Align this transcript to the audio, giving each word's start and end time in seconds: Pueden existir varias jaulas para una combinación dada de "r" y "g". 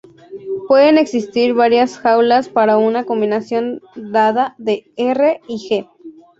Pueden 0.67 0.97
existir 0.97 1.53
varias 1.53 1.99
jaulas 1.99 2.49
para 2.49 2.77
una 2.79 3.03
combinación 3.03 3.81
dada 3.95 4.55
de 4.57 4.91
"r" 4.97 5.41
y 5.47 5.57
"g". 5.59 5.89